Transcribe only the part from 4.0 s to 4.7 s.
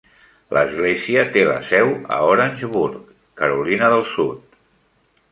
Sud.